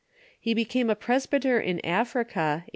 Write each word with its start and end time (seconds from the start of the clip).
He 0.39 0.55
became 0.55 0.89
a 0.89 0.95
presbyter 0.95 1.59
in 1.59 1.79
Africa, 1.85 2.63
A. 2.65 2.69